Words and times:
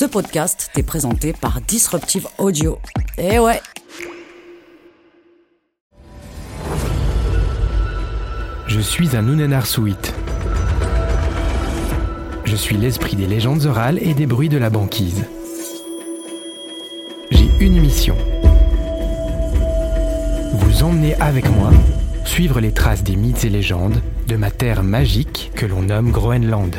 Ce 0.00 0.06
podcast 0.06 0.70
t'est 0.72 0.82
présenté 0.82 1.34
par 1.34 1.60
Disruptive 1.60 2.26
Audio. 2.38 2.78
Eh 3.18 3.38
ouais 3.38 3.60
Je 8.66 8.80
suis 8.80 9.14
un 9.14 9.28
Unenarsuit. 9.28 9.98
Je 12.46 12.56
suis 12.56 12.78
l'esprit 12.78 13.14
des 13.14 13.26
légendes 13.26 13.66
orales 13.66 13.98
et 14.00 14.14
des 14.14 14.24
bruits 14.24 14.48
de 14.48 14.56
la 14.56 14.70
banquise. 14.70 15.26
J'ai 17.30 17.50
une 17.60 17.78
mission. 17.78 18.16
Vous 20.54 20.82
emmener 20.82 21.14
avec 21.16 21.46
moi, 21.50 21.72
suivre 22.24 22.60
les 22.60 22.72
traces 22.72 23.02
des 23.02 23.16
mythes 23.16 23.44
et 23.44 23.50
légendes 23.50 24.00
de 24.28 24.36
ma 24.36 24.50
terre 24.50 24.82
magique 24.82 25.52
que 25.54 25.66
l'on 25.66 25.82
nomme 25.82 26.10
Groenland. 26.10 26.74